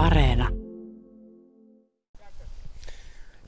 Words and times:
Areena. 0.00 0.48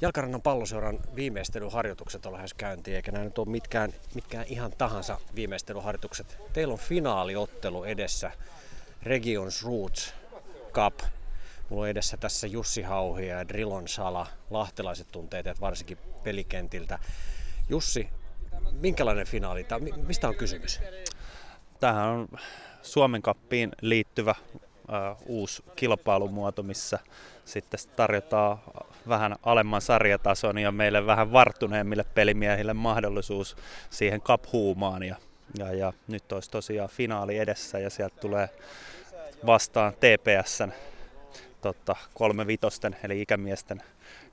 Jalkarannan 0.00 0.42
palloseuran 0.42 0.98
viimeistelyharjoitukset 1.14 2.26
on 2.26 2.32
lähes 2.32 2.54
käyntiin, 2.54 2.96
eikä 2.96 3.12
nämä 3.12 3.24
nyt 3.24 3.38
ole 3.38 3.48
mitkään, 3.48 3.92
mitkään 4.14 4.44
ihan 4.48 4.72
tahansa 4.78 5.18
viimeistelyharjoitukset. 5.34 6.38
Teillä 6.52 6.72
on 6.72 6.78
finaaliottelu 6.78 7.84
edessä, 7.84 8.30
Regions 9.02 9.64
Roots 9.64 10.14
Cup. 10.72 11.00
Mulla 11.68 11.82
on 11.82 11.88
edessä 11.88 12.16
tässä 12.16 12.46
Jussi 12.46 12.82
Hauhi 12.82 13.26
ja 13.26 13.48
Drillon 13.48 13.88
Sala, 13.88 14.26
lahtelaiset 14.50 15.06
tunteet 15.12 15.46
ja 15.46 15.54
varsinkin 15.60 15.98
pelikentiltä. 16.24 16.98
Jussi, 17.68 18.08
minkälainen 18.70 19.26
finaali? 19.26 19.64
Tämä, 19.64 19.86
mistä 20.06 20.28
on 20.28 20.36
kysymys? 20.36 20.80
Tähän 21.80 22.08
on 22.08 22.28
Suomen 22.82 23.22
kappiin 23.22 23.70
liittyvä 23.80 24.34
uusi 25.26 25.62
kilpailumuoto, 25.76 26.62
missä 26.62 26.98
sitten 27.44 27.80
tarjotaan 27.96 28.58
vähän 29.08 29.36
alemman 29.42 29.80
sarjatason 29.80 30.58
ja 30.58 30.72
meille 30.72 31.06
vähän 31.06 31.32
varttuneemmille 31.32 32.04
pelimiehille 32.14 32.74
mahdollisuus 32.74 33.56
siihen 33.90 34.20
cup-huumaan. 34.20 35.02
Ja, 35.02 35.16
ja, 35.58 35.72
ja 35.72 35.92
nyt 36.08 36.32
olisi 36.32 36.50
tosiaan 36.50 36.88
finaali 36.88 37.38
edessä 37.38 37.78
ja 37.78 37.90
sieltä 37.90 38.20
tulee 38.20 38.48
vastaan 39.46 39.92
TPSn 39.92 40.72
tota, 41.60 41.96
kolme 42.14 42.46
vitosten 42.46 42.96
eli 43.04 43.22
ikämiesten 43.22 43.82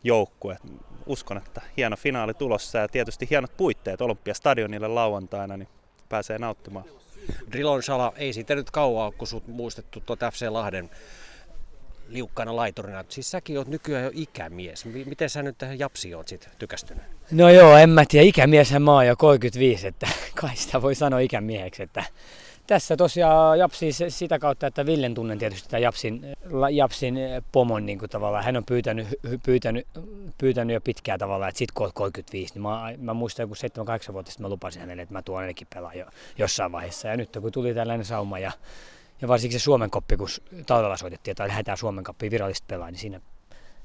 joukkue. 0.04 0.58
Uskon, 1.06 1.38
että 1.38 1.62
hieno 1.78 1.96
finaali 1.96 2.34
tulossa 2.34 2.78
ja 2.78 2.88
tietysti 2.88 3.28
hienot 3.30 3.58
puitteet 3.58 4.02
Olympiastadionille 4.02 4.88
lauantaina, 4.88 5.58
niin 5.58 5.68
pääsee 6.10 6.38
nauttimaan. 6.38 6.86
Drilon 7.52 7.84
Sala, 7.84 8.14
ei 8.16 8.34
siitä 8.34 8.56
nyt 8.56 8.72
kauaa, 8.72 9.12
kun 9.12 9.28
sut 9.28 9.48
muistettu 9.48 10.00
tuota 10.06 10.32
FC 10.32 10.48
Lahden 10.50 10.90
liukkaana 12.10 12.56
laiturina. 12.56 13.06
Siis 13.10 13.32
säkin 13.32 13.58
oot 13.58 13.68
nykyään 13.68 14.04
jo 14.04 14.12
ikämies. 14.14 14.86
Miten 14.86 15.30
sä 15.30 15.44
nyt 15.44 15.58
tähän 15.58 15.80
japsiin 15.80 16.18
oot 16.18 16.28
sit 16.28 16.50
tykästynyt? 16.60 17.04
No 17.32 17.50
joo, 17.50 17.78
en 17.78 17.90
mä 17.90 18.04
tiedä. 18.08 18.26
Ikämieshän 18.26 18.82
mä 18.82 18.94
oon 18.94 19.08
jo 19.08 19.16
35, 19.16 19.88
että 19.88 20.08
kai 20.42 20.56
sitä 20.56 20.82
voi 20.82 20.96
sanoa 20.96 21.20
ikämieheksi. 21.20 21.84
Että 21.84 22.04
tässä 22.70 22.98
tosiaan 22.98 23.60
Japsi 23.60 23.92
sitä 24.10 24.40
kautta, 24.40 24.68
että 24.68 24.86
Villen 24.86 25.14
tunnen 25.14 25.40
tietysti 25.40 25.70
tämän 25.70 25.82
Japsin, 25.82 26.26
Japsin 26.72 27.18
pomon 27.52 27.86
niin 27.86 28.00
kuin 28.00 28.10
tavallaan. 28.10 28.44
Hän 28.44 28.58
on 28.58 28.66
pyytänyt, 28.66 29.08
pyytänyt, 29.44 29.88
pyytänyt 30.38 30.74
jo 30.74 30.82
pitkään 30.82 31.20
tavallaan, 31.20 31.50
että 31.50 31.60
sit 31.60 31.72
kun 31.72 31.92
35, 31.94 32.54
niin 32.54 32.62
mä, 32.62 32.94
mä 32.98 33.14
muistan 33.14 33.44
joku 33.44 33.54
7-8 34.10 34.14
vuotta 34.14 34.32
sitten 34.32 34.46
mä 34.46 34.50
lupasin 34.50 34.82
hänelle, 34.82 35.02
että 35.02 35.14
mä 35.14 35.22
tuon 35.22 35.40
ainakin 35.40 35.68
pelaa 35.74 35.94
jo 35.94 36.06
jossain 36.38 36.72
vaiheessa. 36.72 37.08
Ja 37.08 37.18
nyt 37.18 37.38
kun 37.42 37.52
tuli 37.52 37.74
tällainen 37.74 38.06
sauma 38.06 38.40
ja, 38.40 38.52
ja 39.22 39.28
varsinkin 39.28 39.60
se 39.60 39.64
Suomen 39.64 39.90
koppi, 39.90 40.18
kun 40.18 40.30
talvella 40.66 40.98
soitettiin, 40.98 41.32
että 41.32 41.48
lähdetään 41.48 41.78
Suomen 41.78 42.04
koppiin 42.04 42.32
virallisesti 42.32 42.66
pelaa, 42.68 42.92
niin 42.92 43.00
siinä 43.00 43.22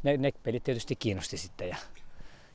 ne, 0.02 0.16
ne 0.16 0.32
pelit 0.42 0.64
tietysti 0.64 0.96
kiinnosti 0.96 1.36
sitten 1.36 1.68
ja, 1.68 1.76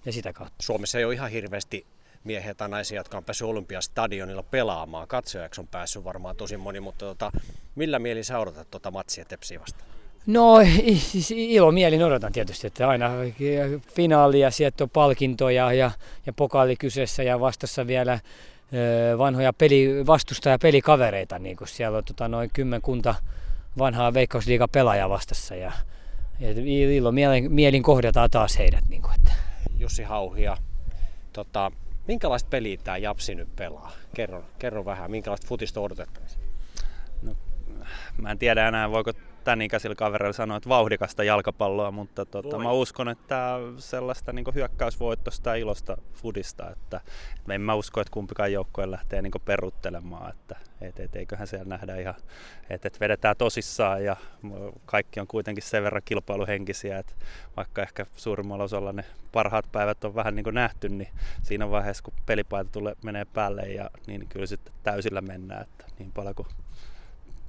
ja 0.06 0.12
sitä 0.12 0.34
kautta. 0.34 0.56
Suomessa 0.62 0.98
ei 0.98 1.06
ole 1.06 1.14
ihan 1.14 1.32
hirveästi 1.32 1.86
miehiä 2.24 2.54
tai 2.54 2.70
naisia, 2.70 3.00
jotka 3.00 3.18
on 3.18 3.24
päässyt 3.24 3.48
Olympiastadionilla 3.48 4.44
pelaamaan. 4.44 5.08
Katsojaksi 5.08 5.62
on 5.62 5.68
päässyt 5.68 6.04
varmaan 6.04 6.36
tosi 6.36 6.58
moni, 6.58 6.80
mutta 6.80 7.06
tota, 7.06 7.32
millä 7.76 8.00
mieli 8.00 8.24
sä 8.24 8.40
odotat 8.40 8.72
tuota 8.72 8.92
matsia 8.92 9.26
Tepsiä 9.26 9.60
vastaan? 9.60 9.90
No 10.28 10.58
siis 10.98 11.32
ilo 11.32 11.72
mielin 11.72 12.04
odotan 12.04 12.32
tietysti, 12.32 12.68
että 12.68 12.90
aina 12.90 13.10
finaali 13.96 14.40
ja 14.40 14.52
sieltä 14.52 14.84
on 14.84 14.90
palkintoja 14.90 15.74
ja, 15.74 15.92
ja 16.26 16.34
pokaali 16.34 16.76
kyseessä 16.76 17.24
ja 17.24 17.40
vastassa 17.40 17.88
vielä 17.88 18.20
vanhoja 19.18 19.54
peli, 19.54 20.06
vastustaja 20.08 20.60
pelikavereita, 20.60 21.40
niin 21.40 21.58
kun 21.58 21.68
siellä 21.68 21.98
on 21.98 22.04
tota, 22.04 22.28
noin 22.28 22.50
kymmenkunta 22.54 23.16
vanhaa 23.78 24.14
Veikkausliiga 24.14 24.68
pelaajaa 24.68 25.10
vastassa 25.10 25.56
ja, 25.56 25.72
ja 26.40 26.50
ilo 26.96 27.12
mielin, 27.12 27.52
mielin 27.52 27.84
kohdataan 27.84 28.30
taas 28.30 28.58
heidät. 28.58 28.84
Niin 28.90 29.02
kun, 29.02 29.12
että. 29.16 29.32
Jussi 29.80 30.04
Hauhia, 30.04 30.58
tota, 31.34 31.72
Minkälaista 32.10 32.50
peliä 32.50 32.78
tämä 32.84 32.98
Japsi 32.98 33.36
nyt 33.36 33.56
pelaa? 33.56 33.92
Kerro, 34.16 34.44
kerro 34.60 34.86
vähän, 34.86 35.12
minkälaista 35.12 35.48
futista 35.48 35.82
odotettaisiin? 35.82 36.44
No, 37.22 37.36
mä 38.18 38.32
en 38.32 38.38
tiedä 38.38 38.68
enää, 38.68 38.92
voiko 38.92 39.14
tämän 39.44 39.62
ikäisillä 39.62 39.96
kavereilla 39.96 40.34
sanoa, 40.34 40.58
että 40.58 40.70
vauhdikasta 40.70 41.24
jalkapalloa, 41.24 41.92
mutta 41.92 42.26
tota, 42.26 42.60
mä 42.60 42.72
uskon, 42.72 43.10
että 43.10 43.56
sellaista 43.78 44.34
niin 44.34 44.46
hyökkäysvoittosta 44.54 45.50
ja 45.50 45.56
ilosta 45.56 45.98
fudista, 46.14 46.70
että, 46.70 47.02
että 47.38 47.54
en 47.54 47.62
mä 47.62 47.74
usko, 47.74 48.02
että 48.02 48.12
kumpikaan 48.12 48.54
joukkue 48.54 48.92
lähtee 48.92 49.22
niin 49.22 49.32
peruuttelemaan, 49.46 50.30
että 50.30 50.56
et, 50.82 51.00
et, 51.00 51.16
eiköhän 51.16 51.48
siellä 51.48 51.66
nähdä 51.66 51.96
ihan, 51.96 52.16
että 52.70 52.88
et 52.88 53.00
vedetään 53.00 53.36
tosissaan 53.38 54.04
ja 54.04 54.16
kaikki 54.86 55.20
on 55.20 55.28
kuitenkin 55.28 55.64
sen 55.64 55.84
verran 55.84 56.02
kilpailuhenkisiä, 56.06 57.00
että 57.00 57.14
vaikka 57.58 57.82
ehkä 57.82 58.06
suurimmalla 58.16 58.64
osalla 58.64 58.94
ne 58.94 59.06
parhaat 59.32 59.72
päivät 59.72 60.04
on 60.04 60.16
vähän 60.16 60.36
niin 60.36 60.46
nähty, 60.52 60.90
niin 60.90 61.10
siinä 61.42 61.72
vaiheessa 61.72 62.04
kun 62.04 62.14
pelipaita 62.26 62.72
tulee, 62.72 62.96
menee 63.04 63.26
päälle 63.26 63.62
ja 63.62 63.90
niin 64.08 64.28
kyllä 64.30 64.46
sitten 64.46 64.74
täysillä 64.84 65.22
mennään, 65.22 65.62
että 65.62 65.86
niin 66.00 66.12
paljon 66.12 66.36
kuin 66.36 66.48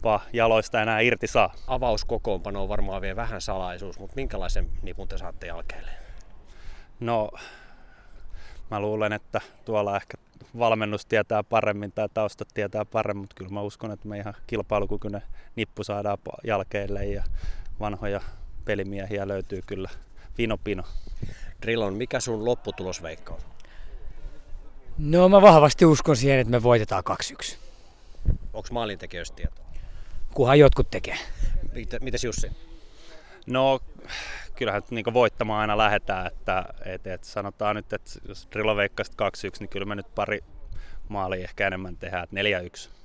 vaan 0.02 0.20
jaloista 0.32 0.82
enää 0.82 1.00
irti 1.00 1.26
saa. 1.26 1.54
Avauskokoonpano 1.66 2.62
on 2.62 2.68
varmaan 2.68 3.02
vielä 3.02 3.16
vähän 3.16 3.40
salaisuus, 3.40 3.98
mutta 3.98 4.16
minkälaisen 4.16 4.70
nipun 4.82 5.08
te 5.08 5.18
saatte 5.18 5.46
jälkeelle? 5.46 5.90
No, 7.00 7.30
mä 8.70 8.80
luulen, 8.80 9.12
että 9.12 9.40
tuolla 9.64 9.96
ehkä 9.96 10.16
valmennus 10.58 11.06
tietää 11.06 11.42
paremmin 11.42 11.92
tai 11.92 12.08
taustat 12.14 12.48
tietää 12.54 12.84
paremmin, 12.84 13.20
mutta 13.20 13.34
kyllä 13.34 13.50
mä 13.50 13.60
uskon, 13.60 13.92
että 13.92 14.08
me 14.08 14.18
ihan 14.18 14.34
kilpailukykyinen 14.46 15.22
nippu 15.56 15.84
saadaan 15.84 16.18
jälkeelle 16.46 17.06
ja 17.06 17.24
vanhoja 17.80 18.20
pelimiehiä 18.64 19.28
löytyy 19.28 19.60
kyllä 19.66 19.90
vino 20.38 20.58
pino. 20.58 20.82
Drillon, 21.62 21.94
mikä 21.94 22.20
sun 22.20 22.44
lopputulosveikkaus? 22.44 23.42
No 24.98 25.28
mä 25.28 25.42
vahvasti 25.42 25.84
uskon 25.84 26.16
siihen, 26.16 26.38
että 26.38 26.50
me 26.50 26.62
voitetaan 26.62 27.02
2-1. 27.54 27.56
Onko 28.52 28.68
maalintekijöistä 28.70 29.36
tietoa? 29.36 29.69
Kunhan 30.34 30.58
jotkut 30.58 30.90
tekee. 30.90 31.16
Mitäs 32.00 32.24
Jussi? 32.24 32.52
No 33.46 33.80
kyllähän 34.54 34.82
niin 34.90 35.14
voittamaan 35.14 35.60
aina 35.60 35.78
lähdetään, 35.78 36.26
että 36.26 36.64
et, 36.84 37.06
et 37.06 37.24
sanotaan 37.24 37.76
nyt, 37.76 37.92
että 37.92 38.10
jos 38.28 38.48
Drillo 38.52 38.76
veikkasi 38.76 39.12
2-1, 39.12 39.14
niin 39.60 39.68
kyllä 39.68 39.86
me 39.86 39.94
nyt 39.94 40.14
pari 40.14 40.40
maalia 41.08 41.44
ehkä 41.44 41.66
enemmän 41.66 41.96
tehdään, 41.96 42.24
että 42.24 42.36
4-1. 42.86 43.00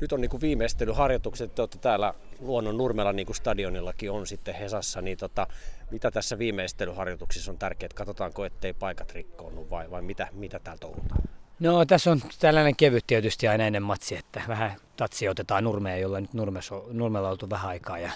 Nyt 0.00 0.12
on 0.12 0.20
niin 0.20 0.40
viimeistelyharjoitukset, 0.40 1.54
te 1.54 1.62
olette 1.62 1.78
täällä 1.78 2.14
Luonnon 2.40 2.76
Nurmella, 2.76 3.12
niin 3.12 3.26
kuin 3.26 3.36
stadionillakin 3.36 4.10
on 4.10 4.26
sitten 4.26 4.54
Hesassa, 4.54 5.02
niin 5.02 5.18
tota, 5.18 5.46
mitä 5.90 6.10
tässä 6.10 6.38
viimeistelyharjoituksissa 6.38 7.50
on 7.50 7.58
tärkeää, 7.58 7.90
katsotaanko 7.94 8.44
ettei 8.44 8.72
paikat 8.72 9.12
rikkoonnu 9.12 9.70
vai, 9.70 9.90
vai 9.90 10.02
mitä, 10.02 10.28
mitä 10.32 10.58
täällä 10.58 10.80
touhutaan? 10.80 11.22
No 11.60 11.84
tässä 11.84 12.10
on 12.10 12.20
tällainen 12.38 12.76
kevyt 12.76 13.06
tietysti 13.06 13.48
aina 13.48 13.64
ennen 13.64 13.82
matsi, 13.82 14.16
että 14.16 14.42
vähän 14.48 14.76
tatsi 14.96 15.28
otetaan 15.28 15.64
nurmeen, 15.64 16.00
jolla 16.00 16.20
nyt 16.20 16.34
nurmessa, 16.34 16.74
nurmella 16.92 17.28
on 17.28 17.32
oltu 17.32 17.50
vähän 17.50 17.70
aikaa. 17.70 17.98
Ja 17.98 18.10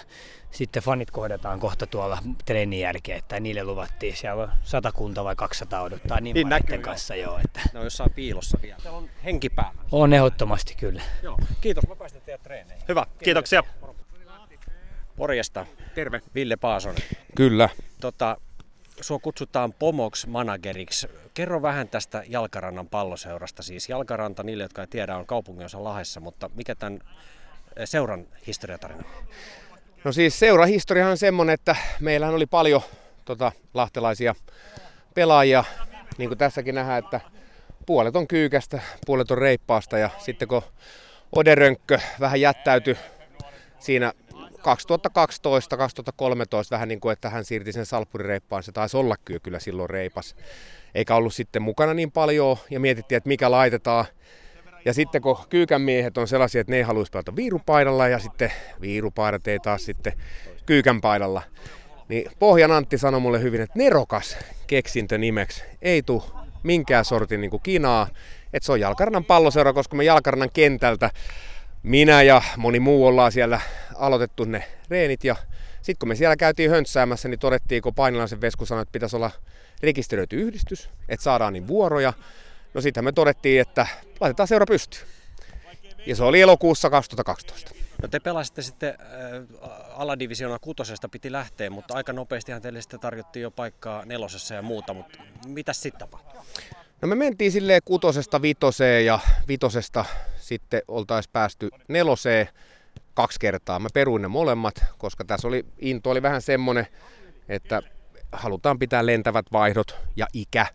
sitten 0.51 0.83
fanit 0.83 1.11
kohdataan 1.11 1.59
kohta 1.59 1.87
tuolla 1.87 2.17
treenin 2.45 2.79
jälkeen, 2.79 3.17
että 3.17 3.39
niille 3.39 3.63
luvattiin, 3.63 4.15
siellä 4.15 4.43
on 4.43 4.51
satakunta 4.63 5.23
vai 5.23 5.35
200 5.35 5.81
odottaa 5.81 6.19
niin, 6.19 6.33
niin 6.33 6.49
näkyy, 6.49 6.77
kanssa 6.77 7.15
jo. 7.15 7.39
Että... 7.45 7.59
No 7.73 7.83
jossain 7.83 8.11
piilossa 8.11 8.57
vielä. 8.61 8.79
Siellä 8.79 8.97
on 8.97 9.09
henki 9.25 9.49
päällä. 9.49 9.81
On 9.91 10.13
ehdottomasti 10.13 10.75
kyllä. 10.75 11.01
Joo. 11.23 11.37
Kiitos, 11.61 11.87
mä 11.87 11.95
päästän 11.95 12.21
teidät 12.21 12.43
treeneihin. 12.43 12.85
Hyvä, 12.87 13.05
kiitoksia. 13.23 13.63
Morjesta. 15.17 15.65
Terve. 15.95 16.21
Ville 16.35 16.55
Paasonen. 16.55 17.03
Kyllä. 17.35 17.69
Tota, 18.01 18.37
sua 19.01 19.19
kutsutaan 19.19 19.73
pomoks 19.73 20.27
manageriksi. 20.27 21.07
Kerro 21.33 21.61
vähän 21.61 21.87
tästä 21.87 22.23
Jalkarannan 22.27 22.87
palloseurasta. 22.87 23.63
Siis 23.63 23.89
Jalkaranta, 23.89 24.43
niille 24.43 24.63
jotka 24.63 24.81
ei 24.81 24.87
tiedä, 24.87 25.17
on 25.17 25.25
kaupunginosa 25.25 25.83
Lahessa, 25.83 26.19
mutta 26.19 26.49
mikä 26.55 26.75
tämän 26.75 26.99
eh, 27.75 27.87
seuran 27.87 28.27
historiatarina? 28.47 29.03
No 30.03 30.11
siis 30.11 30.39
seurahistoria 30.39 31.07
on 31.07 31.17
semmoinen, 31.17 31.53
että 31.53 31.75
meillähän 31.99 32.35
oli 32.35 32.45
paljon 32.45 32.81
tota, 33.25 33.51
lahtelaisia 33.73 34.35
pelaajia, 35.13 35.63
niin 36.17 36.29
kuin 36.29 36.37
tässäkin 36.37 36.75
nähdään, 36.75 37.03
että 37.03 37.21
puolet 37.85 38.15
on 38.15 38.27
kyykästä, 38.27 38.81
puolet 39.05 39.31
on 39.31 39.37
reippaasta 39.37 39.97
ja 39.97 40.09
sitten 40.17 40.47
kun 40.47 40.61
Oderönkkö 41.35 41.99
vähän 42.19 42.41
jättäytyi 42.41 42.97
siinä 43.79 44.13
2012-2013 44.65 44.71
vähän 46.71 46.87
niin 46.87 46.99
kuin, 46.99 47.13
että 47.13 47.29
hän 47.29 47.45
siirti 47.45 47.71
sen 47.71 47.85
salppurireippaan. 47.85 48.63
Se 48.63 48.71
taisi 48.71 48.97
olla 48.97 49.15
kyllä, 49.25 49.39
kyllä 49.39 49.59
silloin 49.59 49.89
reipas. 49.89 50.35
Eikä 50.95 51.15
ollut 51.15 51.33
sitten 51.33 51.61
mukana 51.61 51.93
niin 51.93 52.11
paljon 52.11 52.57
ja 52.69 52.79
mietittiin, 52.79 53.17
että 53.17 53.27
mikä 53.27 53.51
laitetaan. 53.51 54.05
Ja 54.85 54.93
sitten 54.93 55.21
kun 55.21 55.37
kyykän 55.49 55.81
miehet 55.81 56.17
on 56.17 56.27
sellaisia, 56.27 56.61
että 56.61 56.71
ne 56.71 56.77
ei 56.77 56.83
haluaisi 56.83 57.11
pelata 57.11 57.35
viirupaidalla 57.35 58.07
ja 58.07 58.19
sitten 58.19 58.51
viirupaidat 58.81 59.47
ei 59.47 59.59
taas 59.59 59.85
sitten 59.85 60.13
kyykän 60.65 61.01
paidalla. 61.01 61.41
Niin 62.09 62.31
Pohjan 62.39 62.71
Antti 62.71 62.97
sanoi 62.97 63.19
mulle 63.19 63.41
hyvin, 63.41 63.61
että 63.61 63.79
nerokas 63.79 64.37
keksintö 64.67 65.17
nimeksi. 65.17 65.63
Ei 65.81 66.01
tule 66.01 66.23
minkään 66.63 67.05
sortin 67.05 67.41
niin 67.41 67.51
kuin 67.51 67.63
kinaa. 67.63 68.07
Että 68.53 68.65
se 68.65 68.71
on 68.71 68.79
Jalkarnan 68.79 69.25
palloseura, 69.25 69.73
koska 69.73 69.95
me 69.95 70.03
Jalkarnan 70.03 70.49
kentältä 70.53 71.09
minä 71.83 72.21
ja 72.21 72.41
moni 72.57 72.79
muu 72.79 73.05
ollaan 73.05 73.31
siellä 73.31 73.61
aloitettu 73.97 74.43
ne 74.43 74.63
reenit 74.89 75.23
ja 75.23 75.35
sitten 75.81 75.99
kun 75.99 76.09
me 76.09 76.15
siellä 76.15 76.35
käytiin 76.35 76.71
höntsäämässä, 76.71 77.29
niin 77.29 77.39
todettiin, 77.39 77.81
kun 77.81 77.95
Painilaisen 77.95 78.41
Vesku 78.41 78.65
sanoi, 78.65 78.81
että 78.81 78.91
pitäisi 78.91 79.15
olla 79.15 79.31
rekisteröity 79.83 80.35
yhdistys, 80.41 80.89
että 81.09 81.23
saadaan 81.23 81.53
niin 81.53 81.67
vuoroja. 81.67 82.13
No 82.73 82.81
sitten 82.81 83.03
me 83.03 83.11
todettiin, 83.11 83.61
että 83.61 83.87
laitetaan 84.19 84.47
seura 84.47 84.65
pystyyn. 84.65 85.07
Ja 86.05 86.15
se 86.15 86.23
oli 86.23 86.41
elokuussa 86.41 86.89
2012. 86.89 87.71
No 88.01 88.07
te 88.07 88.19
pelasitte 88.19 88.61
sitten 88.61 88.89
äh, 88.89 89.69
aladivisioona 89.89 90.59
kutosesta 90.59 91.09
piti 91.09 91.31
lähteä, 91.31 91.69
mutta 91.69 91.93
aika 91.93 92.13
nopeastihan 92.13 92.61
teille 92.61 92.81
sitten 92.81 92.99
tarjottiin 92.99 93.43
jo 93.43 93.51
paikkaa 93.51 94.05
nelosessa 94.05 94.53
ja 94.55 94.61
muuta, 94.61 94.93
mutta 94.93 95.17
mitä 95.47 95.73
sitten 95.73 95.99
tapahtui? 95.99 96.41
No 97.01 97.07
me 97.07 97.15
mentiin 97.15 97.51
silleen 97.51 97.81
kutosesta 97.85 98.41
vitoseen 98.41 99.05
ja 99.05 99.19
vitosesta 99.47 100.05
sitten 100.37 100.81
oltaisiin 100.87 101.31
päästy 101.33 101.69
neloseen 101.87 102.49
kaksi 103.15 103.39
kertaa. 103.39 103.79
Mä 103.79 103.87
peruin 103.93 104.21
ne 104.21 104.27
molemmat, 104.27 104.75
koska 104.97 105.25
tässä 105.25 105.47
oli, 105.47 105.65
into 105.79 106.09
oli 106.09 106.21
vähän 106.21 106.41
semmonen, 106.41 106.87
että 107.49 107.81
halutaan 108.31 108.79
pitää 108.79 109.05
lentävät 109.05 109.45
vaihdot 109.51 109.97
ja 110.15 110.27
ikä 110.33 110.65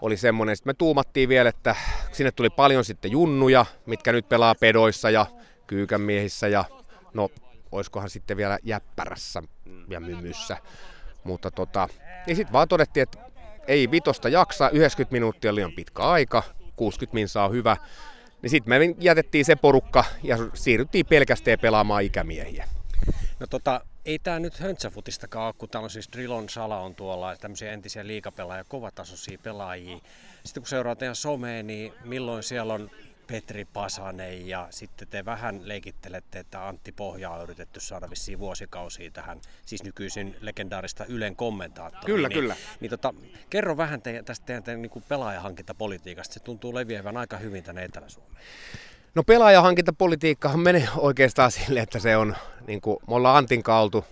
oli 0.00 0.16
semmoinen. 0.16 0.56
Sitten 0.56 0.70
me 0.70 0.74
tuumattiin 0.74 1.28
vielä, 1.28 1.48
että 1.48 1.76
sinne 2.12 2.32
tuli 2.32 2.50
paljon 2.50 2.84
sitten 2.84 3.10
junnuja, 3.10 3.66
mitkä 3.86 4.12
nyt 4.12 4.28
pelaa 4.28 4.54
pedoissa 4.54 5.10
ja 5.10 5.26
kyykänmiehissä 5.66 6.48
ja 6.48 6.64
no 7.14 7.28
oiskohan 7.72 8.10
sitten 8.10 8.36
vielä 8.36 8.58
jäppärässä 8.62 9.42
ja 9.88 10.00
mymyssä. 10.00 10.56
Mutta 11.24 11.50
tota, 11.50 11.88
niin 12.26 12.36
sitten 12.36 12.52
vaan 12.52 12.68
todettiin, 12.68 13.02
että 13.02 13.18
ei 13.66 13.90
vitosta 13.90 14.28
jaksa, 14.28 14.70
90 14.70 15.12
minuuttia 15.12 15.50
on 15.50 15.54
liian 15.54 15.72
pitkä 15.72 16.02
aika, 16.02 16.42
60 16.76 17.14
minsa 17.14 17.44
on 17.44 17.52
hyvä. 17.52 17.76
Niin 18.42 18.50
sitten 18.50 18.80
me 18.80 18.94
jätettiin 18.98 19.44
se 19.44 19.56
porukka 19.56 20.04
ja 20.22 20.38
siirryttiin 20.54 21.06
pelkästään 21.06 21.58
pelaamaan 21.58 22.02
ikämiehiä. 22.02 22.68
No 23.40 23.46
tota, 23.46 23.80
ei 24.04 24.18
tämä 24.18 24.38
nyt 24.38 24.58
höntsäfutistakaan 24.60 25.46
ole, 25.46 25.54
kun 25.58 25.68
täällä 25.68 25.84
on 25.84 25.90
siis 25.90 26.08
Drilon 26.12 26.48
Sala 26.48 26.80
on 26.80 26.94
tuolla, 26.94 27.36
tämmöisiä 27.36 27.72
entisiä 27.72 28.06
liikapelaajia, 28.06 28.64
kovatasoisia 28.64 29.38
pelaajia. 29.42 29.98
Sitten 30.44 30.62
kun 30.62 30.68
seuraa 30.68 30.96
teidän 30.96 31.16
somea, 31.16 31.62
niin 31.62 31.92
milloin 32.04 32.42
siellä 32.42 32.74
on 32.74 32.90
Petri 33.28 33.64
Pasanen 33.64 34.48
ja 34.48 34.66
sitten 34.70 35.08
te 35.08 35.24
vähän 35.24 35.60
leikittelette, 35.68 36.38
että 36.38 36.68
Antti 36.68 36.92
Pohjaa 36.92 37.34
on 37.34 37.42
yritetty 37.42 37.80
saada 37.80 38.10
vissiin 38.10 38.38
vuosikausia 38.38 39.10
tähän, 39.10 39.40
siis 39.66 39.82
nykyisin 39.82 40.36
legendaarista 40.40 41.04
Ylen 41.04 41.36
kommentaattoriin. 41.36 42.06
Kyllä, 42.16 42.28
niin, 42.28 42.40
kyllä. 42.40 42.56
Niin 42.80 42.90
tota, 42.90 43.14
kerro 43.50 43.76
vähän 43.76 44.02
te, 44.02 44.22
tästä 44.24 44.46
teidän, 44.46 44.62
teidän 44.62 44.82
niin 44.82 45.04
pelaajahankintapolitiikasta, 45.08 46.34
se 46.34 46.40
tuntuu 46.40 46.74
leviävän 46.74 47.16
aika 47.16 47.36
hyvin 47.36 47.64
tänne 47.64 47.84
Etelä-Suomeen. 47.84 48.42
No 49.14 49.22
pelaajahankintapolitiikkahan 49.22 50.60
menee 50.60 50.88
oikeastaan 50.96 51.50
sille, 51.50 51.80
että 51.80 51.98
se 51.98 52.16
on, 52.16 52.36
niin 52.66 52.80
kuin, 52.80 52.96
me 53.08 53.14
ollaan 53.14 53.36
Antin 53.36 53.62
kaultu 53.62 54.04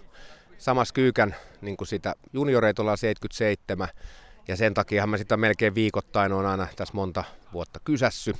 samassa 0.58 0.94
kyykän 0.94 1.36
niin 1.60 1.76
kuin 1.76 1.88
sitä 1.88 2.14
junioreita 2.32 2.82
ollaan 2.82 2.98
77 2.98 3.88
ja 4.48 4.56
sen 4.56 4.74
takia 4.74 5.06
mä 5.06 5.16
sitä 5.16 5.36
melkein 5.36 5.74
viikoittain 5.74 6.32
on 6.32 6.46
aina 6.46 6.66
tässä 6.76 6.94
monta 6.94 7.24
vuotta 7.52 7.80
kysässy 7.84 8.32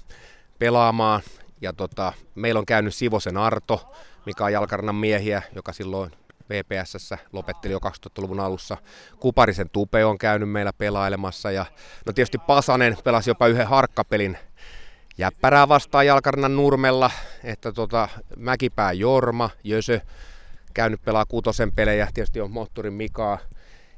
pelaamaan. 0.59 1.23
Ja 1.61 1.73
tota, 1.73 2.13
meillä 2.35 2.59
on 2.59 2.67
käynyt 2.67 2.95
Sivosen 2.95 3.37
Arto, 3.37 3.95
mikä 4.27 4.45
on 4.45 4.53
jalkarnan 4.53 4.95
miehiä, 4.95 5.43
joka 5.55 5.73
silloin 5.73 6.11
VPSssä 6.51 7.19
lopetteli 7.33 7.73
jo 7.73 7.79
2000-luvun 7.79 8.41
alussa. 8.41 8.77
Kuparisen 9.21 9.71
Tupe 9.71 10.05
on 10.05 10.19
käynyt 10.19 10.51
meillä 10.51 10.73
pelailemassa 10.73 11.51
ja 11.51 11.67
no 12.07 12.13
tietysti 12.13 12.39
Pasanen 12.39 12.97
pelasi 13.05 13.31
jopa 13.31 13.47
yhden 13.47 13.67
harkkapelin 13.67 14.39
jäppärää 15.19 15.69
vastaan 15.69 16.07
jalkarnan 16.07 16.57
nurmella, 16.57 17.11
että 17.45 17.73
tota, 17.73 18.09
Mäkipää 18.37 18.93
Jorma, 18.93 19.51
Jösö, 19.65 20.01
käynyt 20.75 21.05
pelaa 21.05 21.27
kutosen 21.27 21.73
pelejä, 21.73 22.09
tietysti 22.15 22.41
on 22.41 22.51
moottorin 22.51 22.93
Mikaa. 22.93 23.39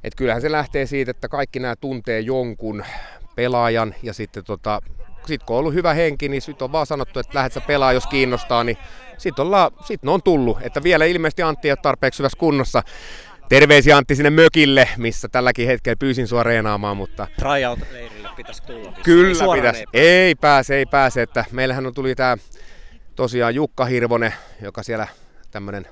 Et 0.03 0.15
kyllähän 0.15 0.41
se 0.41 0.51
lähtee 0.51 0.85
siitä, 0.85 1.11
että 1.11 1.27
kaikki 1.27 1.59
nämä 1.59 1.75
tuntee 1.75 2.19
jonkun 2.19 2.85
pelaajan 3.35 3.95
ja 4.03 4.13
sitten 4.13 4.43
tota, 4.43 4.81
sit 5.27 5.43
kun 5.43 5.55
on 5.55 5.59
ollut 5.59 5.73
hyvä 5.73 5.93
henki, 5.93 6.29
niin 6.29 6.41
sitten 6.41 6.65
on 6.65 6.71
vaan 6.71 6.85
sanottu, 6.85 7.19
että 7.19 7.37
lähdet 7.37 7.53
sä 7.53 7.61
pelaa, 7.61 7.93
jos 7.93 8.07
kiinnostaa, 8.07 8.63
niin 8.63 8.77
sitten 9.17 9.45
sit 9.85 10.03
ne 10.03 10.11
on 10.11 10.23
tullut. 10.23 10.57
Että 10.61 10.83
vielä 10.83 11.05
ilmeisesti 11.05 11.41
Antti 11.41 11.67
ei 11.67 11.71
ole 11.71 11.79
tarpeeksi 11.81 12.19
hyvässä 12.19 12.39
kunnossa. 12.39 12.83
Terveisiä 13.49 13.97
Antti 13.97 14.15
sinne 14.15 14.29
mökille, 14.29 14.89
missä 14.97 15.27
tälläkin 15.27 15.67
hetkellä 15.67 15.95
pyysin 15.99 16.27
sua 16.27 16.43
reenaamaan, 16.43 16.97
mutta... 16.97 17.27
Tryout-leirille 17.39 18.29
pitäisi 18.35 18.63
tulla. 18.63 18.93
Kyllä 19.03 19.43
ei 19.43 19.61
pitäisi. 19.61 19.83
Ei, 19.93 20.07
ei 20.07 20.35
pääse, 20.35 20.75
ei 20.75 20.85
pääse. 20.85 21.21
Että 21.21 21.45
meillähän 21.51 21.85
on 21.85 21.93
tuli 21.93 22.15
tämä 22.15 22.37
tosiaan 23.15 23.55
Jukka 23.55 23.85
Hirvonen, 23.85 24.33
joka 24.61 24.83
siellä 24.83 25.07
tämmöinen, 25.51 25.87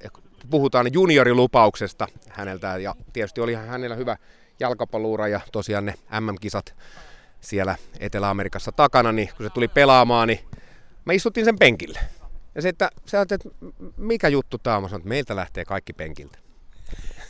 eh, 0.00 0.10
puhutaan 0.50 0.92
juniorilupauksesta 0.92 2.06
häneltä. 2.28 2.76
Ja 2.76 2.94
tietysti 3.12 3.40
oli 3.40 3.54
hänellä 3.54 3.96
hyvä 3.96 4.16
jalkapalluura 4.60 5.28
ja 5.28 5.40
tosiaan 5.52 5.84
ne 5.84 5.94
MM-kisat 6.20 6.74
siellä 7.40 7.76
Etelä-Amerikassa 8.00 8.72
takana, 8.72 9.12
niin 9.12 9.30
kun 9.36 9.46
se 9.46 9.50
tuli 9.50 9.68
pelaamaan, 9.68 10.28
niin 10.28 10.40
mä 11.04 11.12
istuttiin 11.12 11.44
sen 11.44 11.58
penkille. 11.58 12.00
Ja 12.54 12.62
se, 12.62 12.68
että 12.68 12.90
sä 13.06 13.20
että 13.20 13.48
mikä 13.96 14.28
juttu 14.28 14.58
tämä 14.58 14.76
on, 14.76 14.82
mä 14.82 14.88
sanoin, 14.88 15.00
että 15.00 15.08
meiltä 15.08 15.36
lähtee 15.36 15.64
kaikki 15.64 15.92
penkiltä. 15.92 16.38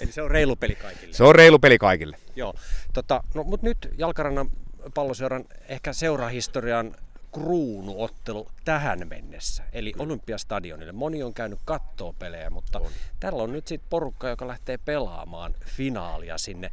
Eli 0.01 0.12
se 0.12 0.23
on 0.23 0.31
reilu 0.31 0.57
peli 0.57 0.75
kaikille. 0.75 1.15
Se 1.15 1.25
on 1.25 1.35
reilu 1.35 1.59
peli 1.59 1.79
kaikille. 1.79 2.17
Joo, 2.37 2.55
tota, 2.93 3.25
no, 3.35 3.45
mutta 3.45 3.67
nyt 3.67 3.89
Jalkarannan 3.99 4.51
palloseuran 4.95 5.45
ehkä 5.69 5.93
seurahistorian 5.93 6.97
kruunuottelu 7.33 8.49
tähän 8.65 9.09
mennessä, 9.09 9.62
eli 9.73 9.93
Olympiastadionille. 9.99 10.93
Moni 10.93 11.23
on 11.23 11.35
käynyt 11.35 11.59
kattoo 11.65 12.12
pelejä, 12.12 12.51
mutta 12.51 12.79
on. 12.79 12.91
tällä 13.21 13.43
on 13.43 13.53
nyt 13.53 13.67
sitten 13.67 13.91
porukka, 13.91 14.29
joka 14.29 14.49
lähtee 14.49 14.79
pelaamaan 14.79 15.55
finaalia 15.67 16.39
sinne. 16.39 16.71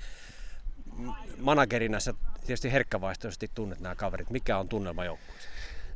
Managerina 1.37 1.99
sä 1.99 2.13
tietysti 2.45 2.71
herkkävaistoisesti 2.71 3.51
tunnet 3.53 3.79
nämä 3.79 3.95
kaverit. 3.95 4.29
Mikä 4.29 4.57
on 4.57 4.69
tunnelma 4.69 5.05
joukkueessa? 5.05 5.49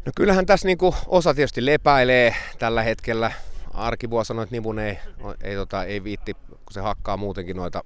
No 0.06 0.12
kyllähän 0.16 0.46
tässä 0.46 0.68
niinku 0.68 0.96
osa 1.08 1.34
tietysti 1.34 1.66
lepäilee 1.66 2.36
tällä 2.60 2.84
hetkellä. 2.84 3.32
Arkivuo 3.74 4.24
sanoi, 4.24 4.44
että 4.44 4.56
Nivun 4.56 4.80
ei, 4.80 5.00
ei, 5.44 5.56
tota, 5.56 5.84
ei 5.84 6.04
viitti, 6.04 6.34
kun 6.34 6.72
se 6.72 6.82
hakkaa 6.82 7.18
muutenkin 7.18 7.56
noita 7.56 7.84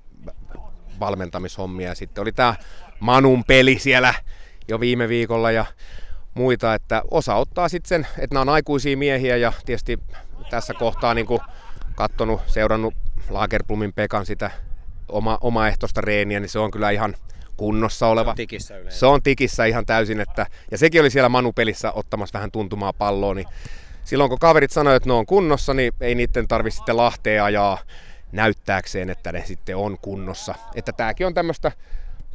valmentamishommia. 1.00 1.96
Sitten 1.96 2.22
oli 2.22 2.32
tämä 2.32 2.56
Manun 3.00 3.44
peli 3.44 3.80
siellä 3.80 4.14
jo 4.68 4.80
viime 4.80 5.10
viikolla 5.10 5.52
ja 5.52 5.66
muita, 6.34 6.74
että 6.74 7.02
osa 7.12 7.36
ottaa 7.36 7.70
sitten 7.70 7.90
sen, 7.90 8.08
että 8.18 8.34
nämä 8.34 8.42
on 8.42 8.50
aikuisia 8.50 8.98
miehiä 8.98 9.38
ja 9.38 9.54
tietysti 9.66 10.00
tässä 10.50 10.74
kohtaa 10.74 11.14
niin 11.14 11.28
katsonut, 11.96 12.42
seurannut 12.48 12.94
Lagerplumin 13.30 13.94
Pekan 13.94 14.26
sitä 14.26 14.52
oma, 15.10 15.38
omaehtoista 15.42 16.02
reeniä, 16.02 16.40
niin 16.40 16.50
se 16.50 16.60
on 16.60 16.72
kyllä 16.72 16.90
ihan 16.90 17.16
kunnossa 17.58 18.08
oleva. 18.08 18.30
Se 18.30 18.32
on 18.32 18.36
tikissä 18.36 18.78
yleensä. 18.78 19.00
Se 19.00 19.06
on 19.06 19.24
tikissä 19.24 19.66
ihan 19.66 19.86
täysin, 19.86 20.20
että, 20.20 20.46
ja 20.72 20.78
sekin 20.78 21.02
oli 21.02 21.10
siellä 21.10 21.30
Manu-pelissä 21.30 21.92
ottamassa 21.92 22.34
vähän 22.34 22.52
tuntumaa 22.52 22.94
palloa, 22.94 23.34
niin 23.34 23.48
silloin 24.04 24.30
kun 24.30 24.40
kaverit 24.40 24.72
sanoivat, 24.72 24.96
että 24.96 25.10
ne 25.10 25.14
on 25.14 25.26
kunnossa, 25.26 25.74
niin 25.74 25.94
ei 26.02 26.16
niiden 26.16 26.48
tarvitse 26.48 26.78
sitten 26.78 26.98
lahtea 26.98 27.46
ajaa 27.46 27.78
näyttääkseen, 28.32 29.10
että 29.10 29.32
ne 29.32 29.44
sitten 29.46 29.78
on 29.78 29.98
kunnossa. 30.02 30.56
Että 30.76 30.92
tämäkin 30.92 31.28
on 31.28 31.34
tämmöistä 31.34 31.72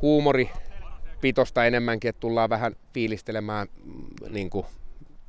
huumoripitosta 0.03 1.65
enemmänkin, 1.65 2.09
että 2.09 2.21
tullaan 2.21 2.50
vähän 2.50 2.77
fiilistelemään, 2.95 3.69
mm, 3.85 4.05
niin 4.29 4.50
kuin, 4.50 4.67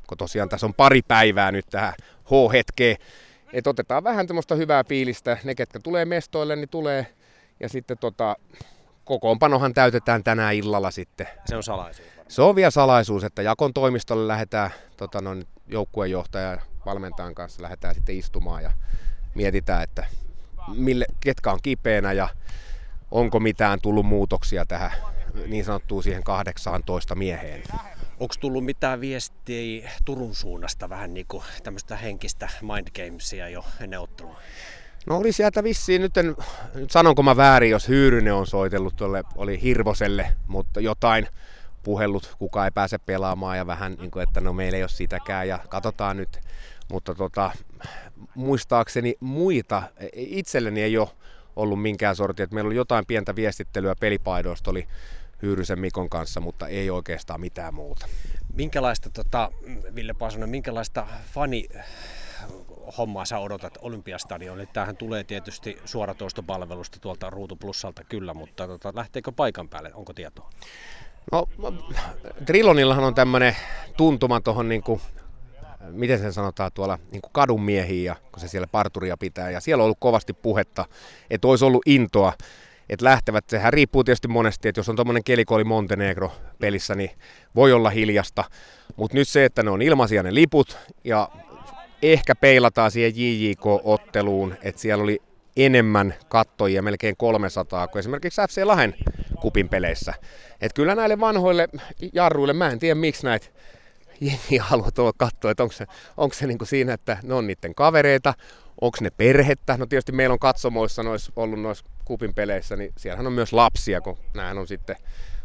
kun 0.07 0.17
tosiaan 0.17 0.49
tässä 0.49 0.65
on 0.65 0.73
pari 0.73 1.01
päivää 1.07 1.51
nyt 1.51 1.65
tähän 1.69 1.93
H-hetkeen, 2.25 2.97
että 3.53 3.69
otetaan 3.69 4.03
vähän 4.03 4.27
tämmöistä 4.27 4.55
hyvää 4.55 4.83
fiilistä. 4.83 5.37
Ne, 5.43 5.55
ketkä 5.55 5.79
tulee 5.79 6.05
mestoille, 6.05 6.55
niin 6.55 6.69
tulee. 6.69 7.07
Ja 7.61 7.69
sitten 7.69 7.97
tota, 7.97 8.35
kokoonpanohan 9.05 9.73
täytetään 9.73 10.23
tänään 10.23 10.55
illalla 10.55 10.91
sitten. 10.91 11.27
Se 11.45 11.55
on 11.55 11.63
salaisuus. 11.63 12.07
Se 12.27 12.41
on 12.41 12.55
vielä 12.55 12.71
salaisuus, 12.71 13.23
että 13.23 13.41
Jakon 13.41 13.73
toimistolle 13.73 14.27
lähdetään 14.27 14.71
tota, 14.97 15.21
no, 15.21 15.31
joukkueenjohtaja 15.67 16.51
ja 16.51 16.61
valmentajan 16.85 17.35
kanssa 17.35 17.63
lähdetään 17.63 17.95
sitten 17.95 18.17
istumaan 18.17 18.63
ja 18.63 18.71
mietitään, 19.35 19.83
että 19.83 20.05
mille, 20.75 21.05
ketkä 21.19 21.51
on 21.51 21.59
kipeänä 21.63 22.13
ja 22.13 22.29
onko 23.11 23.39
mitään 23.39 23.79
tullut 23.81 24.05
muutoksia 24.05 24.65
tähän 24.65 24.91
niin 25.47 25.65
sanottuun 25.65 26.03
siihen 26.03 26.23
18 26.23 27.15
mieheen. 27.15 27.63
Onko 28.19 28.35
tullut 28.39 28.65
mitään 28.65 29.01
viestiä 29.01 29.91
Turun 30.05 30.35
suunnasta 30.35 30.89
vähän 30.89 31.13
niin 31.13 31.25
kuin 31.27 31.43
tämmöistä 31.63 31.97
henkistä 31.97 32.49
mind 32.61 32.87
gamesia 32.95 33.49
jo 33.49 33.65
ennen 33.79 33.99
ottelua? 33.99 34.39
No 35.05 35.17
oli 35.17 35.31
sieltä 35.31 35.63
vissiin, 35.63 36.01
nyt, 36.01 36.17
en, 36.17 36.35
nyt 36.75 36.91
sanonko 36.91 37.23
mä 37.23 37.37
väärin, 37.37 37.71
jos 37.71 37.87
Hyyrynen 37.87 38.33
on 38.33 38.47
soitellut 38.47 38.95
tuolle, 38.95 39.23
oli 39.35 39.61
Hirvoselle, 39.61 40.33
mutta 40.47 40.79
jotain 40.79 41.27
puhellut, 41.83 42.35
kuka 42.39 42.65
ei 42.65 42.71
pääse 42.71 42.97
pelaamaan 42.97 43.57
ja 43.57 43.67
vähän 43.67 43.93
niin 43.93 44.11
kuin, 44.11 44.23
että 44.23 44.41
no 44.41 44.53
meillä 44.53 44.77
ei 44.77 44.83
ole 44.83 44.89
sitäkään 44.89 45.47
ja 45.47 45.59
katsotaan 45.69 46.17
nyt. 46.17 46.39
Mutta 46.91 47.15
tota, 47.15 47.51
muistaakseni 48.35 49.15
muita, 49.19 49.83
itselleni 50.13 50.81
ei 50.81 50.97
ole 50.97 51.09
ollut 51.55 51.81
minkään 51.81 52.15
sortia, 52.15 52.43
että 52.43 52.53
meillä 52.53 52.67
oli 52.67 52.75
jotain 52.75 53.05
pientä 53.05 53.35
viestittelyä 53.35 53.95
pelipaidoista, 53.99 54.71
oli 54.71 54.87
Hyyrysen 55.41 55.79
Mikon 55.79 56.09
kanssa, 56.09 56.39
mutta 56.39 56.67
ei 56.67 56.89
oikeastaan 56.89 57.41
mitään 57.41 57.73
muuta. 57.73 58.07
Minkälaista, 58.53 59.09
tota, 59.09 59.51
Ville 59.95 60.13
Paasonen, 60.13 60.49
minkälaista 60.49 61.07
fani 61.33 61.67
hommaa 62.97 63.25
sä 63.25 63.39
odotat 63.39 63.77
Olympiastadionille? 63.81 64.67
Tämähän 64.73 64.97
tulee 64.97 65.23
tietysti 65.23 65.77
suoratoistopalvelusta 65.85 66.99
tuolta 66.99 67.29
Ruutu 67.29 67.55
Plussalta 67.55 68.03
kyllä, 68.03 68.33
mutta 68.33 68.67
tota, 68.67 68.91
lähteekö 68.95 69.31
paikan 69.31 69.69
päälle? 69.69 69.91
Onko 69.93 70.13
tietoa? 70.13 70.49
No, 71.31 71.47
Trilonillahan 72.45 73.03
on 73.03 73.15
tämmöinen 73.15 73.55
tuntuma 73.97 74.41
tuohon 74.41 74.69
niin 74.69 74.83
miten 75.91 76.19
sen 76.19 76.33
sanotaan 76.33 76.71
tuolla 76.73 76.99
niin 77.11 77.21
kuin 77.21 77.31
kadun 77.33 77.61
miehiä, 77.61 78.15
kun 78.31 78.39
se 78.39 78.47
siellä 78.47 78.67
parturia 78.67 79.17
pitää. 79.17 79.49
Ja 79.49 79.59
siellä 79.59 79.81
on 79.81 79.85
ollut 79.85 79.97
kovasti 79.99 80.33
puhetta, 80.33 80.85
että 81.29 81.47
olisi 81.47 81.65
ollut 81.65 81.81
intoa, 81.85 82.33
että 82.89 83.05
lähtevät. 83.05 83.49
Sehän 83.49 83.73
riippuu 83.73 84.03
tietysti 84.03 84.27
monesti, 84.27 84.69
että 84.69 84.79
jos 84.79 84.89
on 84.89 84.95
tuommoinen 84.95 85.23
kelikooli 85.23 85.63
Montenegro 85.63 86.31
pelissä, 86.59 86.95
niin 86.95 87.11
voi 87.55 87.73
olla 87.73 87.89
hiljasta. 87.89 88.43
Mutta 88.95 89.17
nyt 89.17 89.27
se, 89.27 89.45
että 89.45 89.63
ne 89.63 89.71
on 89.71 89.81
ilmaisia 89.81 90.23
ne 90.23 90.33
liput 90.33 90.77
ja 91.03 91.29
ehkä 92.01 92.35
peilataan 92.35 92.91
siihen 92.91 93.13
JJK-otteluun, 93.15 94.55
että 94.61 94.81
siellä 94.81 95.03
oli 95.03 95.21
enemmän 95.57 96.13
kattojia, 96.29 96.81
melkein 96.81 97.17
300, 97.17 97.87
kuin 97.87 97.99
esimerkiksi 97.99 98.41
FC 98.49 98.61
Lahen 98.63 98.95
kupin 99.41 99.69
peleissä. 99.69 100.13
Et 100.61 100.73
kyllä 100.73 100.95
näille 100.95 101.19
vanhoille 101.19 101.67
jarruille, 102.13 102.53
mä 102.53 102.69
en 102.69 102.79
tiedä 102.79 102.95
miksi 102.95 103.25
näitä 103.25 103.47
jengi 104.21 104.57
haluaa 104.57 104.91
tuolla 104.91 105.13
katsoa, 105.17 105.51
että 105.51 105.63
onko 105.63 105.73
se, 105.73 105.85
onko 106.17 106.35
se 106.35 106.47
niin 106.47 106.57
kuin 106.57 106.67
siinä, 106.67 106.93
että 106.93 107.17
ne 107.23 107.33
on 107.33 107.47
niiden 107.47 107.75
kavereita, 107.75 108.33
onko 108.81 108.97
ne 109.01 109.09
perhettä. 109.09 109.77
No 109.77 109.85
tietysti 109.85 110.11
meillä 110.11 110.33
on 110.33 110.39
katsomoissa 110.39 111.03
nois, 111.03 111.31
ollut 111.35 111.61
noissa 111.61 111.85
kupin 112.05 112.33
peleissä, 112.33 112.75
niin 112.75 112.93
siellähän 112.97 113.27
on 113.27 113.33
myös 113.33 113.53
lapsia, 113.53 114.01
kun 114.01 114.17
nämähän 114.33 114.57
on 114.57 114.67
sitten, 114.67 114.95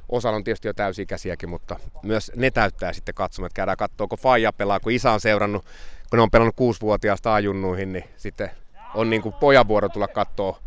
osa 0.09 0.31
on 0.31 0.45
tietysti 0.45 0.69
jo 0.69 0.75
täysikäisiäkin, 0.75 1.49
mutta 1.49 1.77
myös 2.03 2.33
ne 2.37 2.51
täyttää 2.51 2.93
sitten 2.93 3.15
katsomaan, 3.15 3.47
että 3.47 3.57
käydään 3.57 3.77
katsoa, 3.77 4.07
kun 4.07 4.19
Faija 4.19 4.53
pelaa, 4.53 4.81
kun 4.81 4.93
isä 4.93 5.13
on 5.13 5.21
seurannut, 5.21 5.65
kun 6.11 6.17
ne 6.17 6.23
on 6.23 6.31
pelannut 6.31 6.57
kuusivuotiaasta 6.57 7.35
ajunnuihin, 7.35 7.93
niin 7.93 8.05
sitten 8.17 8.51
on 8.95 9.11
niin 9.11 9.23
kuin 9.23 9.35
pojan 9.35 9.69
vuoro 9.69 9.89
tulla 9.89 10.09
katsoa 10.09 10.61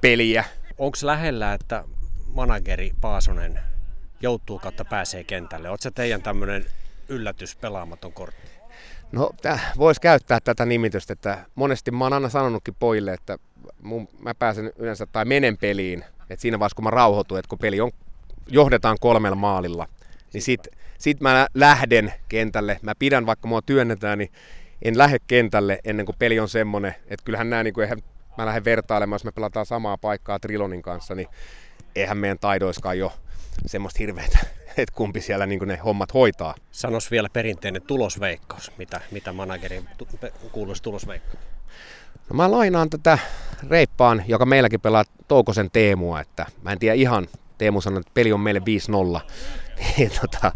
peliä. 0.00 0.44
Onko 0.78 0.96
lähellä, 1.02 1.54
että 1.54 1.84
manageri 2.26 2.92
Paasonen 3.00 3.60
joutuu 4.20 4.58
kautta 4.58 4.84
pääsee 4.84 5.24
kentälle? 5.24 5.68
Oletko 5.68 5.82
se 5.82 5.90
teidän 5.90 6.22
tämmöinen 6.22 6.64
yllätys 7.08 7.56
pelaamaton 7.56 8.12
kortti? 8.12 8.50
No, 9.12 9.30
voisi 9.78 10.00
käyttää 10.00 10.38
tätä 10.40 10.66
nimitystä, 10.66 11.12
että 11.12 11.38
monesti 11.54 11.90
mä 11.90 12.04
oon 12.04 12.12
aina 12.12 12.28
sanonutkin 12.28 12.76
pojille, 12.78 13.12
että 13.12 13.38
mun, 13.82 14.08
mä 14.18 14.34
pääsen 14.34 14.72
yleensä 14.76 15.06
tai 15.06 15.24
menen 15.24 15.56
peliin, 15.56 16.04
että 16.30 16.42
siinä 16.42 16.58
vaiheessa 16.58 16.76
kun 16.76 16.84
mä 16.84 16.90
rauhoitun, 16.90 17.38
että 17.38 17.48
kun 17.48 17.58
peli 17.58 17.80
on, 17.80 17.90
johdetaan 18.48 18.96
kolmella 19.00 19.36
maalilla, 19.36 19.88
niin 20.32 20.42
sit, 20.42 20.68
sit 20.98 21.20
mä 21.20 21.46
lähden 21.54 22.12
kentälle. 22.28 22.78
Mä 22.82 22.92
pidän, 22.98 23.26
vaikka 23.26 23.48
mua 23.48 23.62
työnnetään, 23.62 24.18
niin 24.18 24.32
en 24.82 24.98
lähde 24.98 25.18
kentälle 25.26 25.78
ennen 25.84 26.06
kuin 26.06 26.16
peli 26.18 26.40
on 26.40 26.48
semmonen, 26.48 26.94
että 27.06 27.24
kyllähän 27.24 27.50
nämä, 27.50 27.62
niin 27.62 27.74
kuin, 27.74 27.82
eihän 27.82 27.98
mä 28.38 28.46
lähden 28.46 28.64
vertailemaan, 28.64 29.14
jos 29.14 29.24
me 29.24 29.32
pelataan 29.32 29.66
samaa 29.66 29.98
paikkaa 29.98 30.38
Trilonin 30.38 30.82
kanssa, 30.82 31.14
niin 31.14 31.28
eihän 31.96 32.18
meidän 32.18 32.38
taidoiskaan 32.38 32.98
jo 32.98 33.12
semmoista 33.66 33.98
hirveätä, 33.98 34.38
että 34.76 34.94
kumpi 34.94 35.20
siellä 35.20 35.46
niin 35.46 35.68
ne 35.68 35.76
hommat 35.76 36.14
hoitaa. 36.14 36.54
Sanos 36.70 37.10
vielä 37.10 37.28
perinteinen 37.32 37.82
tulosveikkaus, 37.82 38.72
mitä, 38.78 39.00
mitä 39.10 39.32
managerin 39.32 39.88
kuuluisi 40.52 40.82
tulosveikkaus. 40.82 41.44
No 42.30 42.36
mä 42.36 42.50
lainaan 42.50 42.90
tätä 42.90 43.18
reippaan, 43.68 44.24
joka 44.26 44.46
meilläkin 44.46 44.80
pelaa 44.80 45.04
Toukosen 45.28 45.70
Teemua, 45.70 46.20
että 46.20 46.46
mä 46.62 46.72
en 46.72 46.78
tiedä 46.78 46.94
ihan, 46.94 47.28
Teemu 47.60 47.80
sanoi, 47.80 48.00
että 48.00 48.10
peli 48.14 48.32
on 48.32 48.40
meille 48.40 48.60
5-0. 49.18 49.20
Niin, 49.96 50.10
tota, 50.20 50.52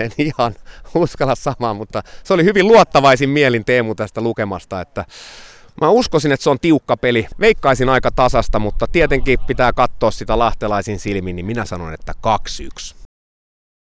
en 0.00 0.10
ihan 0.18 0.54
uskalla 0.94 1.34
samaa, 1.34 1.74
mutta 1.74 2.02
se 2.24 2.34
oli 2.34 2.44
hyvin 2.44 2.68
luottavaisin 2.68 3.28
mielin 3.28 3.64
Teemu 3.64 3.94
tästä 3.94 4.20
lukemasta, 4.20 4.80
että 4.80 5.04
Mä 5.80 5.88
uskoisin, 5.88 6.32
että 6.32 6.44
se 6.44 6.50
on 6.50 6.60
tiukka 6.60 6.96
peli. 6.96 7.26
Veikkaisin 7.40 7.88
aika 7.88 8.10
tasasta, 8.10 8.58
mutta 8.58 8.86
tietenkin 8.92 9.38
pitää 9.46 9.72
katsoa 9.72 10.10
sitä 10.10 10.38
lahtelaisin 10.38 10.98
silmin, 10.98 11.36
niin 11.36 11.46
minä 11.46 11.64
sanon, 11.64 11.94
että 11.94 12.14
2-1. 12.92 12.95